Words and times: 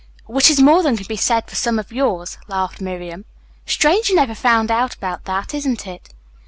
"Which 0.25 0.49
is 0.49 0.59
more 0.59 0.81
than 0.81 0.97
can 0.97 1.05
be 1.05 1.15
said 1.15 1.43
of 1.47 1.53
some 1.55 1.77
of 1.77 1.91
yours," 1.91 2.39
laughed 2.47 2.81
Miriam. 2.81 3.25
"Strange 3.67 4.09
you 4.09 4.15
never 4.15 4.33
found 4.33 4.71
out 4.71 4.95
about 4.95 5.25
that, 5.25 5.53
isn't 5.53 5.85
it?" 5.85 6.09